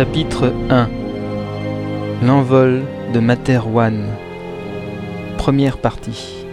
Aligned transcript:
Chapitre 0.00 0.50
1 0.70 0.88
L'envol 2.22 2.84
de 3.12 3.20
Materwan 3.20 4.06
Première 5.36 5.76
partie 5.76 6.46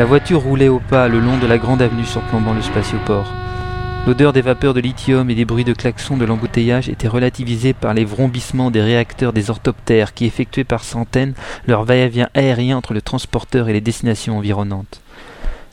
La 0.00 0.06
voiture 0.06 0.40
roulait 0.40 0.68
au 0.68 0.78
pas 0.78 1.08
le 1.08 1.20
long 1.20 1.36
de 1.36 1.46
la 1.46 1.58
grande 1.58 1.82
avenue 1.82 2.06
surplombant 2.06 2.54
le 2.54 2.62
spatioport. 2.62 3.30
L'odeur 4.06 4.32
des 4.32 4.40
vapeurs 4.40 4.72
de 4.72 4.80
lithium 4.80 5.28
et 5.28 5.34
des 5.34 5.44
bruits 5.44 5.62
de 5.62 5.74
klaxons 5.74 6.16
de 6.16 6.24
l'embouteillage 6.24 6.88
étaient 6.88 7.06
relativisés 7.06 7.74
par 7.74 7.92
les 7.92 8.06
vrombissements 8.06 8.70
des 8.70 8.80
réacteurs 8.80 9.34
des 9.34 9.50
orthoptères 9.50 10.14
qui 10.14 10.24
effectuaient 10.24 10.64
par 10.64 10.84
centaines 10.84 11.34
leur 11.66 11.84
va-et-vient 11.84 12.30
aérien 12.32 12.78
entre 12.78 12.94
le 12.94 13.02
transporteur 13.02 13.68
et 13.68 13.74
les 13.74 13.82
destinations 13.82 14.38
environnantes. 14.38 15.02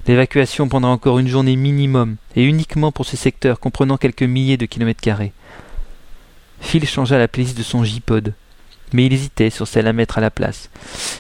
L'évacuation 0.08 0.68
prendra 0.68 0.92
encore 0.92 1.20
une 1.20 1.30
journée 1.30 1.56
minimum, 1.56 2.18
et 2.36 2.44
uniquement 2.44 2.92
pour 2.92 3.06
ce 3.06 3.16
secteur 3.16 3.62
comprenant 3.62 3.96
quelques 3.96 4.24
milliers 4.24 4.58
de 4.58 4.66
kilomètres 4.66 5.00
carrés. 5.00 5.32
Phil 6.60 6.86
changea 6.86 7.18
la 7.18 7.30
playlist 7.30 7.58
de 7.58 7.64
son 7.64 7.86
J-Pod 7.86 8.34
mais 8.94 9.06
il 9.06 9.14
hésitait 9.14 9.50
sur 9.50 9.68
celle 9.68 9.88
à 9.88 9.94
mettre 9.94 10.18
à 10.18 10.22
la 10.22 10.32
place. 10.32 10.70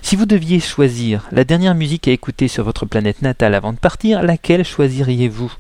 Si 0.02 0.16
vous 0.16 0.26
deviez 0.26 0.60
choisir 0.60 1.28
la 1.32 1.44
dernière 1.44 1.76
musique 1.76 2.08
à 2.08 2.12
écouter 2.12 2.48
sur 2.48 2.64
votre 2.64 2.86
planète 2.86 3.22
natale 3.22 3.56
avant 3.56 3.74
de 3.74 3.80
partir, 3.80 4.24
laquelle 4.24 4.64
choisiriez-vous? 4.64 5.52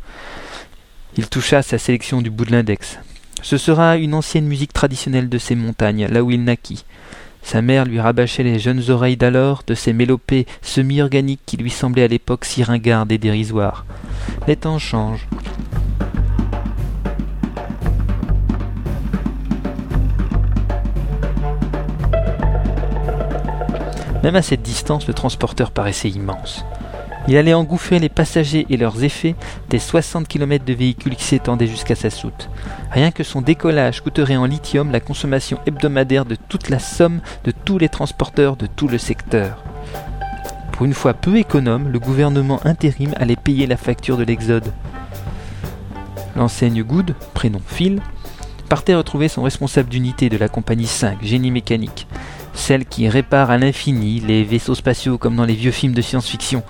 Il 1.17 1.27
toucha 1.27 1.61
sa 1.61 1.77
sélection 1.77 2.21
du 2.21 2.29
bout 2.29 2.45
de 2.45 2.51
l'index. 2.51 2.99
Ce 3.41 3.57
sera 3.57 3.97
une 3.97 4.13
ancienne 4.13 4.47
musique 4.47 4.73
traditionnelle 4.73 5.29
de 5.29 5.37
ces 5.37 5.55
montagnes, 5.55 6.07
là 6.07 6.23
où 6.23 6.31
il 6.31 6.43
naquit. 6.43 6.85
Sa 7.43 7.61
mère 7.61 7.85
lui 7.85 7.99
rabâchait 7.99 8.43
les 8.43 8.59
jeunes 8.59 8.89
oreilles 8.89 9.15
d'alors 9.15 9.63
de 9.65 9.73
ces 9.73 9.93
mélopées 9.93 10.45
semi-organiques 10.61 11.41
qui 11.45 11.55
lui 11.55 11.69
semblaient 11.69 12.03
à 12.03 12.07
l'époque 12.07 12.45
si 12.45 12.63
ringardes 12.63 13.11
et 13.11 13.17
dérisoires. 13.17 13.85
Les 14.47 14.57
temps 14.57 14.79
changent. 14.79 15.27
Même 24.27 24.35
à 24.35 24.41
cette 24.41 24.61
distance, 24.61 25.07
le 25.07 25.13
transporteur 25.13 25.71
paraissait 25.71 26.09
immense. 26.09 26.65
Il 27.29 27.37
allait 27.37 27.53
engouffrer 27.53 27.97
les 27.97 28.09
passagers 28.09 28.65
et 28.69 28.75
leurs 28.75 29.05
effets 29.05 29.35
des 29.69 29.79
60 29.79 30.27
km 30.27 30.65
de 30.65 30.73
véhicules 30.73 31.15
qui 31.15 31.23
s'étendaient 31.23 31.65
jusqu'à 31.65 31.95
sa 31.95 32.09
soute. 32.09 32.49
Rien 32.91 33.11
que 33.11 33.23
son 33.23 33.41
décollage 33.41 34.01
coûterait 34.01 34.35
en 34.35 34.43
lithium 34.43 34.91
la 34.91 34.99
consommation 34.99 35.59
hebdomadaire 35.65 36.25
de 36.25 36.35
toute 36.35 36.67
la 36.67 36.79
somme 36.79 37.21
de 37.45 37.51
tous 37.51 37.77
les 37.77 37.87
transporteurs 37.87 38.57
de 38.57 38.67
tout 38.67 38.89
le 38.89 38.97
secteur. 38.97 39.63
Pour 40.73 40.85
une 40.85 40.93
fois 40.93 41.13
peu 41.13 41.37
économe, 41.37 41.87
le 41.87 41.99
gouvernement 41.99 42.59
intérim 42.65 43.13
allait 43.15 43.37
payer 43.37 43.65
la 43.65 43.77
facture 43.77 44.17
de 44.17 44.25
l'exode. 44.25 44.73
L'enseigne 46.35 46.83
Good, 46.83 47.15
prénom 47.33 47.61
Phil, 47.65 48.01
partait 48.67 48.93
retrouver 48.93 49.29
son 49.29 49.43
responsable 49.43 49.87
d'unité 49.87 50.27
de 50.27 50.35
la 50.35 50.49
compagnie 50.49 50.85
5, 50.85 51.23
génie 51.23 51.51
mécanique, 51.51 52.07
celle 52.57 52.85
qui 52.85 53.07
répare 53.07 53.51
à 53.51 53.57
l'infini 53.57 54.19
les 54.19 54.43
vaisseaux 54.43 54.75
spatiaux 54.75 55.17
comme 55.17 55.35
dans 55.35 55.45
les 55.45 55.53
vieux 55.53 55.71
films 55.71 55.93
de 55.93 56.01
science-fiction. 56.01 56.63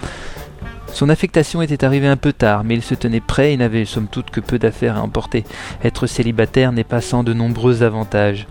Son 0.94 1.10
affectation 1.10 1.62
était 1.62 1.84
arrivée 1.84 2.08
un 2.08 2.18
peu 2.18 2.34
tard, 2.34 2.64
mais 2.64 2.76
il 2.76 2.82
se 2.82 2.96
tenait 2.96 3.22
prêt 3.22 3.54
et 3.54 3.58
n'avait 3.58 3.86
somme 3.86 4.08
toute 4.08 4.30
que 4.30 4.40
peu 4.40 4.60
d'affaires 4.60 4.98
à 4.98 5.02
emporter. 5.02 5.44
Être 5.84 6.08
célibataire 6.08 6.72
n'est 6.72 6.84
pas 6.84 7.02
sans 7.02 7.24
de 7.24 7.34
nombreux 7.34 7.84
avantages. 7.84 8.48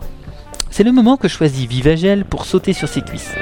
C'est 0.71 0.85
le 0.85 0.93
moment 0.93 1.17
que 1.17 1.29
choisit 1.29 1.69
Vivagel 1.69 2.25
pour 2.25 2.45
sauter 2.45 2.73
sur 2.73 2.89
ses 2.89 3.03
cuisses. 3.03 3.35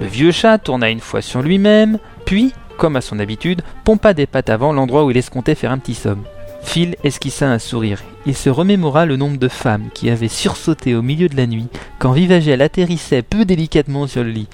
Le 0.00 0.06
vieux 0.06 0.32
chat 0.32 0.58
tourna 0.58 0.90
une 0.90 1.00
fois 1.00 1.22
sur 1.22 1.42
lui-même, 1.42 1.98
puis, 2.24 2.52
comme 2.76 2.96
à 2.96 3.00
son 3.00 3.18
habitude, 3.18 3.62
pompa 3.84 4.14
des 4.14 4.26
pattes 4.26 4.50
avant 4.50 4.72
l'endroit 4.72 5.04
où 5.04 5.10
il 5.10 5.16
escomptait 5.16 5.54
faire 5.54 5.72
un 5.72 5.78
petit 5.78 5.94
somme. 5.94 6.22
Phil 6.62 6.96
esquissa 7.04 7.50
un 7.50 7.58
sourire. 7.58 8.02
Il 8.26 8.36
se 8.36 8.50
remémora 8.50 9.06
le 9.06 9.16
nombre 9.16 9.38
de 9.38 9.48
femmes 9.48 9.88
qui 9.94 10.10
avaient 10.10 10.28
sursauté 10.28 10.94
au 10.94 11.02
milieu 11.02 11.28
de 11.28 11.36
la 11.36 11.46
nuit 11.46 11.68
quand 11.98 12.12
Vivagel 12.12 12.62
atterrissait 12.62 13.22
peu 13.22 13.44
délicatement 13.44 14.06
sur 14.06 14.24
le 14.24 14.30
lit. 14.30 14.48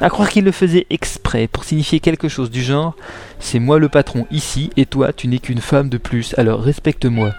À 0.00 0.10
croire 0.10 0.28
qu'il 0.28 0.44
le 0.44 0.52
faisait 0.52 0.86
exprès 0.90 1.46
pour 1.46 1.64
signifier 1.64 2.00
quelque 2.00 2.28
chose 2.28 2.50
du 2.50 2.62
genre 2.62 2.94
C'est 3.38 3.58
moi 3.58 3.78
le 3.78 3.88
patron 3.88 4.26
ici 4.30 4.70
et 4.76 4.84
toi 4.84 5.12
tu 5.12 5.28
n'es 5.28 5.38
qu'une 5.38 5.60
femme 5.60 5.88
de 5.88 5.96
plus, 5.96 6.34
alors 6.36 6.60
respecte-moi. 6.60 7.32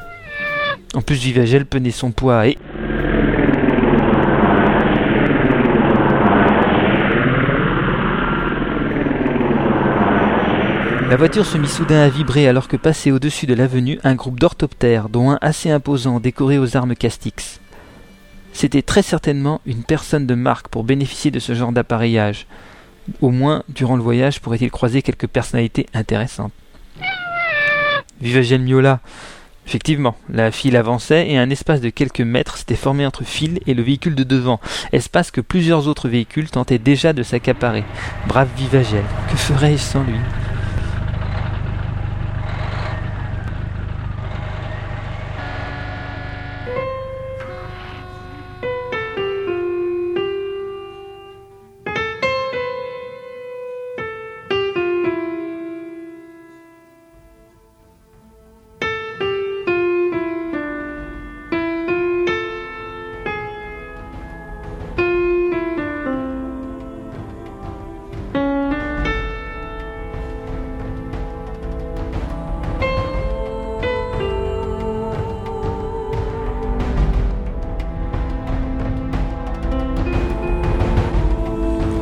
En 0.96 1.02
plus 1.02 1.18
Vivagel 1.18 1.66
penait 1.66 1.92
son 1.92 2.12
poids 2.12 2.48
et 2.48 2.58
La 11.10 11.16
voiture 11.16 11.46
se 11.46 11.58
mit 11.58 11.70
soudain 11.70 12.02
à 12.02 12.10
vibrer 12.10 12.50
alors 12.50 12.68
que 12.68 12.76
passait 12.76 13.12
au-dessus 13.12 13.46
de 13.46 13.54
l'avenue 13.54 13.98
un 14.04 14.16
groupe 14.16 14.42
d'orthoptères, 14.42 15.08
dont 15.08 15.32
un 15.32 15.38
assez 15.40 15.72
imposant 15.72 16.20
décoré 16.20 16.58
aux 16.58 16.76
armes 16.76 16.96
Castix. 16.96 17.62
C'était 18.52 18.82
très 18.82 19.04
certainement 19.04 19.62
une 19.66 19.84
personne 19.84 20.28
de 20.28 20.36
marque 20.36 20.68
pour 20.68 20.84
bénéficier 20.84 21.32
de 21.32 21.40
ce 21.40 21.56
genre 21.56 21.72
d'appareillage. 21.72 22.46
Au 23.22 23.30
moins, 23.30 23.64
durant 23.70 23.96
le 23.96 24.04
voyage, 24.04 24.42
pourrait-il 24.42 24.70
croiser 24.70 25.02
quelques 25.02 25.28
personnalités 25.28 25.86
intéressantes. 25.94 26.52
Vivagel 28.20 28.62
Miola 28.62 29.00
Effectivement, 29.66 30.18
la 30.30 30.52
file 30.52 30.76
avançait 30.76 31.30
et 31.30 31.38
un 31.38 31.50
espace 31.50 31.80
de 31.80 31.90
quelques 31.90 32.20
mètres 32.20 32.58
s'était 32.58 32.76
formé 32.76 33.06
entre 33.06 33.24
Phil 33.24 33.62
et 33.66 33.74
le 33.74 33.84
véhicule 33.84 34.16
de 34.16 34.24
devant, 34.24 34.60
espace 34.92 35.32
que 35.32 35.42
plusieurs 35.42 35.88
autres 35.88 36.10
véhicules 36.10 36.50
tentaient 36.50 36.80
déjà 36.80 37.14
de 37.14 37.24
s'accaparer. 37.24 37.86
Brave 38.28 38.50
Vivagel, 38.58 39.04
que 39.32 39.38
ferais-je 39.38 39.82
sans 39.82 40.04
lui? 40.04 40.20